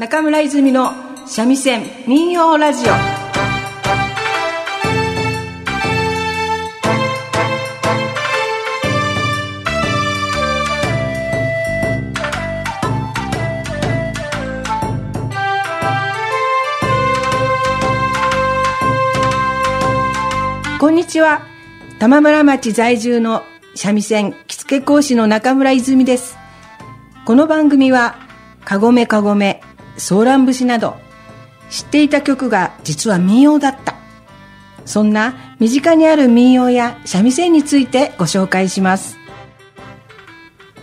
[0.00, 0.94] 中村泉の
[1.26, 2.92] 三味線民謡ラジオ。
[20.78, 21.42] こんにちは。
[21.98, 23.42] 玉村町在住の
[23.74, 26.38] 三味線着付け講師の中村泉です。
[27.26, 28.14] この番組は
[28.64, 29.60] かごめかごめ
[29.96, 30.96] ソーラン節など
[31.68, 33.94] 知っていた曲が実は民謡だった。
[34.84, 39.18] そんな身近にある民謡や三味線についてご紹介します。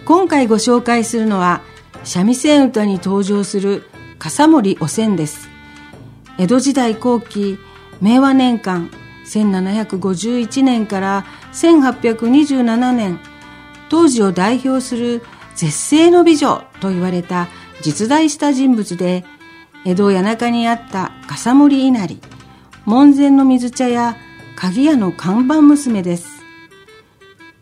[0.06, 1.62] 今回ご紹介するのは
[2.04, 3.84] 三味線歌に登場する
[4.18, 5.50] 笠森お線です。
[6.38, 7.58] 江戸時代後期
[8.00, 8.90] 明和年間
[9.26, 13.20] 1751年から1827年
[13.90, 15.22] 当時を代表する
[15.56, 17.48] 絶世の美女と言われた
[17.82, 19.24] 実在した人物で
[19.86, 22.20] 江戸谷中にあった笠森稲荷
[22.86, 24.16] 門前の水茶屋
[24.56, 26.30] 鍵屋の看板娘です。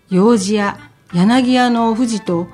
[0.10, 0.80] 用事屋
[1.14, 2.48] 柳屋のお藤と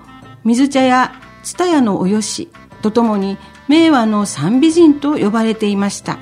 [0.44, 1.12] 水茶屋
[1.44, 2.50] 蔦屋のおよし
[2.82, 3.38] とともに
[3.68, 6.18] 名和の三美人と呼ばれていました。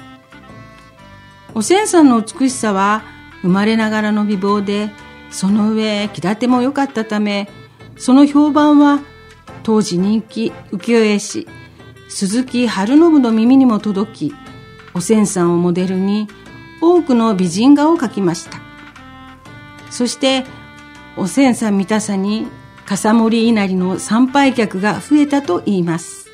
[1.55, 3.03] おせんさんの美しさは
[3.41, 4.91] 生まれながらの美貌で
[5.31, 7.49] その上気立ても良かったため
[7.97, 8.99] その評判は
[9.63, 11.47] 当時人気浮世絵師
[12.09, 14.33] 鈴木春信の耳にも届き
[14.93, 16.27] おせんさんをモデルに
[16.81, 18.59] 多くの美人画を描きました。
[19.91, 20.45] そして
[21.17, 22.47] おせんさん見たさに
[22.85, 26.27] 笠森稲荷の参拝客が増えたといいます。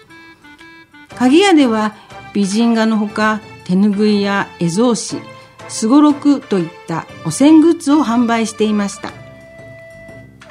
[1.15, 1.95] 鍵屋では
[2.33, 5.21] 美人画のほか手ぬぐいや絵草紙
[5.67, 9.24] すごろくといったお線グッズを販売していました。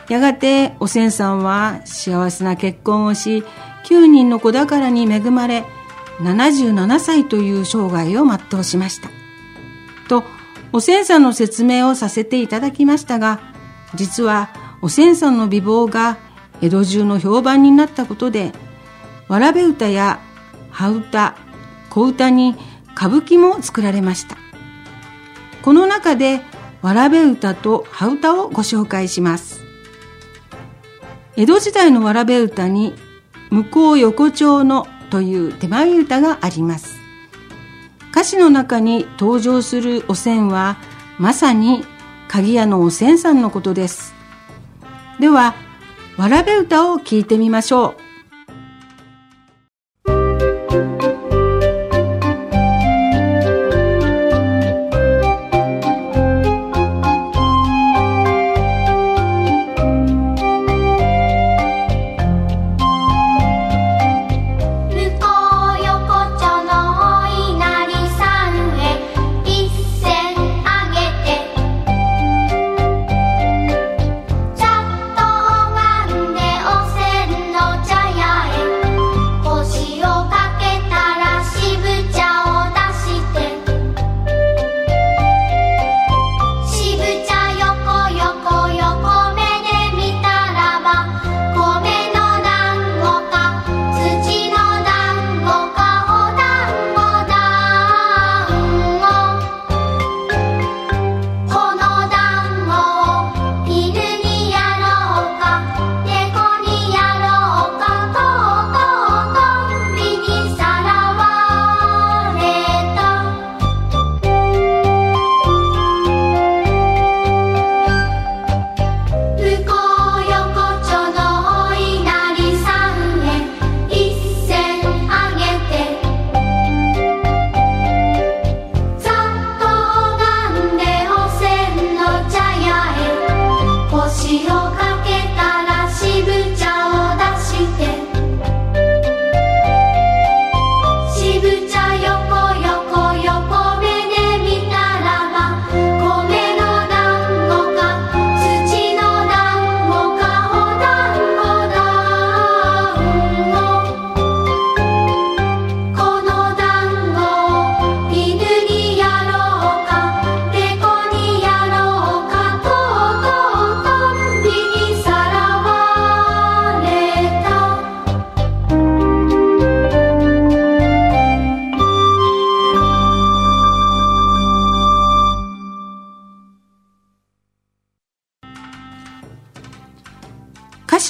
[0.08, 3.44] やがておせんさんは幸せな結婚をし
[3.84, 5.64] 9人の子宝に恵まれ
[6.20, 9.11] 77歳という生涯を全うしました。
[10.08, 10.22] と
[10.72, 13.40] おせんさんの説明をさせていただきましたが
[13.95, 14.51] 実は
[14.83, 16.18] おせんさんの美貌が
[16.61, 18.52] 江戸中の評判になったことで
[19.29, 20.20] わらべ歌や
[20.70, 21.36] 羽歌
[21.90, 22.56] 小歌に
[22.96, 24.36] 歌舞伎も作られました。
[25.62, 26.42] この中で
[26.83, 29.62] わらべ歌と羽歌をご紹介します。
[31.36, 32.95] 江戸時代のわらべ歌に
[33.50, 36.96] 向こう横丁のという手前歌があります。
[38.12, 40.77] 歌詞の中に登場するお線は
[41.18, 41.84] まさに
[42.28, 44.14] 鍵屋のお線さんのことです。
[45.18, 45.55] では
[46.17, 48.14] わらべ歌を聞いてみましょう。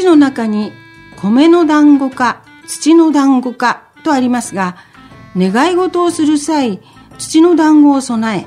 [0.05, 0.73] 詞の中に
[1.17, 4.77] 米の団子か土の団子かとありますが、
[5.35, 6.81] 願い事をする際、
[7.17, 8.47] 土の団子を備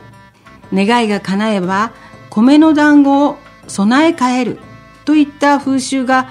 [0.71, 1.93] え、願いが叶えば
[2.29, 3.37] 米の団子を
[3.67, 4.59] 備え替える
[5.03, 6.29] といった風習が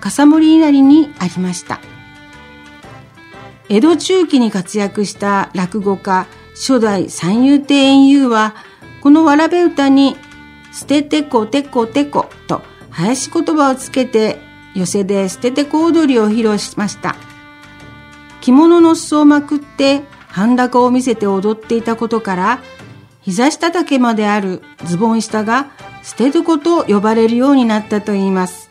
[0.00, 1.80] 笠森稲荷にありました。
[3.68, 8.54] 江戸中期に活躍した落語家初代三遊亭円遊は
[9.02, 10.16] このわらべ歌に
[10.72, 14.47] 捨ててこてこてこと林言葉をつけて
[14.78, 17.16] 寄せで捨ててこ踊りを披露しました
[18.40, 22.60] 着物の裾をまくって半高を見せて踊っていたことから
[23.22, 25.70] 膝下丈まであるズボン下が
[26.02, 28.70] 捨ててこと呼ばれるようになったといいます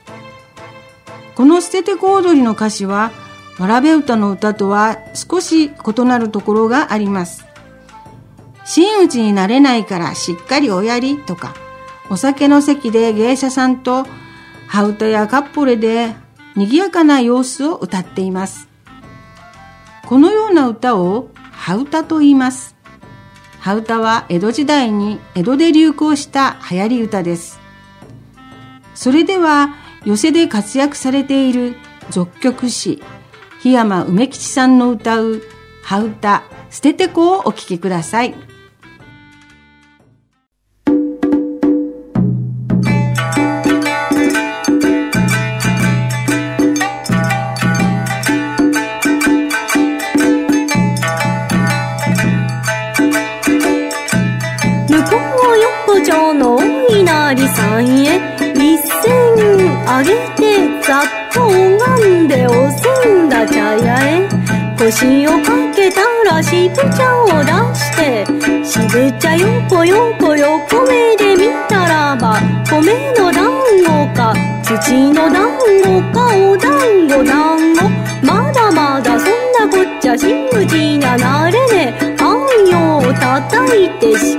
[1.36, 3.12] この捨ててこ踊りの歌詞は
[3.60, 7.46] わらべ歌の歌とは少し異なるところがあります。
[8.66, 11.56] 真打ちになれないからしっかりおやりとか、
[12.10, 14.06] お酒の席で芸者さんと
[14.68, 16.16] 羽歌やカッポレで
[16.56, 18.68] 賑やかな様子を歌っています。
[20.06, 22.76] このような歌を羽歌と言います。
[23.60, 27.60] 羽歌は江戸時代に江戸で流行した流行り歌です。
[28.96, 29.76] それでは
[30.06, 31.76] 寄席で活躍されている
[32.10, 33.04] 俗曲師
[33.64, 35.42] 檜山梅吉さんの歌う
[35.84, 38.47] 「羽歌捨ててこ」をお聴きください。
[59.98, 61.04] あげてざっ
[61.34, 64.30] と拝んでおせんだ茶屋へ。
[64.78, 68.24] 腰をかけたら渋茶を出して
[68.64, 72.40] 渋茶横横横目で見たらば
[72.70, 73.50] 米の団
[73.84, 77.90] 子か土の団子かお団子団子
[78.24, 84.38] まだまだそんなこっちゃ真打ちななれねあんよを叩いてし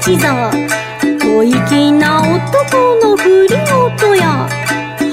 [0.00, 0.50] 一座
[1.20, 4.48] 小粋な男の振り音や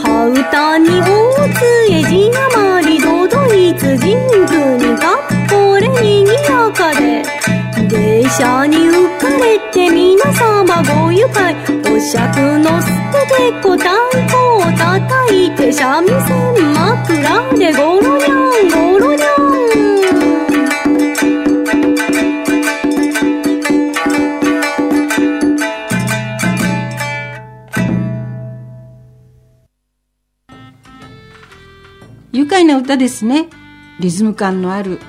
[0.03, 1.03] 羽歌に大
[1.49, 7.23] 津江字余りどどいつ神宮にがっこれにぎやかで
[7.87, 11.53] 芸者に浮かれて皆様ご愉快。
[11.91, 17.94] お尺の捨ててこ太鼓を叩いて三味線枕でゴ
[32.35, 33.47] 愉快な歌ですね。
[34.01, 34.99] リズム感のある、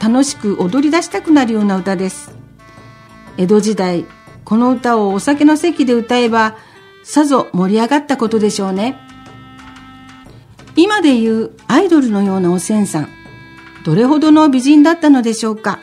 [0.00, 2.32] 楽しく踊り出したくなるような歌です。
[3.36, 4.04] 江戸時代、
[4.44, 6.54] この歌をお酒の席で歌えば、
[7.02, 8.96] さぞ盛り上がったことでしょうね。
[10.76, 13.08] 今で言うアイドルのようなおせんさん、
[13.84, 15.80] どれほどの美人だったのでしょうか。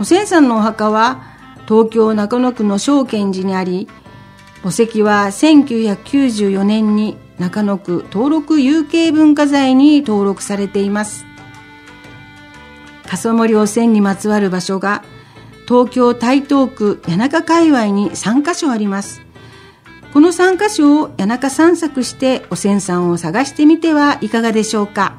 [0.00, 1.22] おせんさんのお墓は、
[1.68, 3.88] 東京中野区の正賢寺にあり、
[4.62, 11.26] 墓石は1994年に中野区登録有形文化財に登録されています。
[13.06, 15.04] 笠森汚染にまつわる場所が
[15.66, 19.22] 東京台東区谷中界隈に3カ所あります。
[20.12, 25.16] この3カ所を谷中散策しておせんさんを探してみてはいかがでしょうか。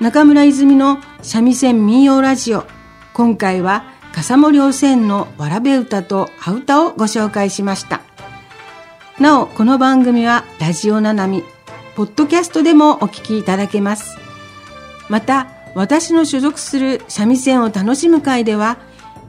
[0.00, 2.64] 中村泉の三味線民謡ラジオ。
[3.12, 8.00] 今回は笠森おせんのわらべ歌と羽歌をご紹介しました。
[9.22, 11.44] なお、この番組はラジオななみ、
[11.94, 14.18] ポッドキャストでもお聞きいただけます。
[15.08, 18.78] また、私の所属する三味線を楽しむ会では、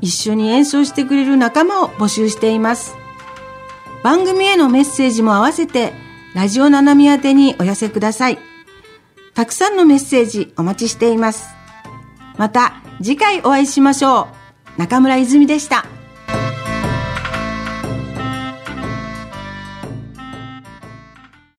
[0.01, 2.95] 一緒に演奏してくれる仲間を募集しています。
[4.03, 5.93] 番組へのメッセージも合わせて、
[6.33, 8.39] ラジオななみ宛てにお寄せください。
[9.35, 11.49] たくさんのメッセージお待ちしています。
[12.37, 14.27] また次回お会いしましょ
[14.75, 14.79] う。
[14.79, 15.85] 中村泉でした。